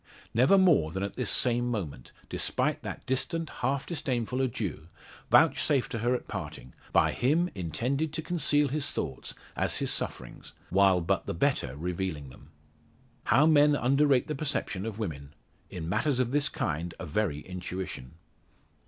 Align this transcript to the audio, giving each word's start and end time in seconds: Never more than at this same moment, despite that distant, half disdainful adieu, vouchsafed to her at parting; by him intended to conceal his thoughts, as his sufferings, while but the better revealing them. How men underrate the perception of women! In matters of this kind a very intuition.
Never 0.33 0.57
more 0.57 0.91
than 0.91 1.03
at 1.03 1.13
this 1.15 1.29
same 1.29 1.69
moment, 1.69 2.11
despite 2.27 2.81
that 2.81 3.05
distant, 3.05 3.51
half 3.61 3.85
disdainful 3.85 4.41
adieu, 4.41 4.87
vouchsafed 5.29 5.91
to 5.91 5.99
her 5.99 6.15
at 6.15 6.27
parting; 6.27 6.73
by 6.91 7.11
him 7.11 7.51
intended 7.53 8.11
to 8.13 8.23
conceal 8.23 8.69
his 8.69 8.91
thoughts, 8.91 9.35
as 9.55 9.77
his 9.77 9.91
sufferings, 9.91 10.53
while 10.71 11.01
but 11.01 11.27
the 11.27 11.35
better 11.35 11.77
revealing 11.77 12.29
them. 12.29 12.49
How 13.25 13.45
men 13.45 13.75
underrate 13.75 14.25
the 14.25 14.33
perception 14.33 14.87
of 14.87 14.97
women! 14.97 15.35
In 15.69 15.87
matters 15.87 16.19
of 16.19 16.31
this 16.31 16.49
kind 16.49 16.95
a 16.97 17.05
very 17.05 17.41
intuition. 17.41 18.15